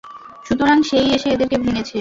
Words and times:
সুতরাং 0.45 0.77
সে-ই 0.83 1.09
এসে 1.15 1.27
এদেরকে 1.31 1.57
ভেঙ্গেছে। 1.57 1.89